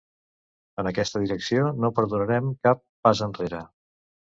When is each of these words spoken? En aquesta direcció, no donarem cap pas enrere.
En 0.83 0.89
aquesta 0.91 1.21
direcció, 1.25 1.67
no 1.85 1.93
donarem 2.15 2.51
cap 2.69 2.83
pas 3.09 3.25
enrere. 3.31 3.63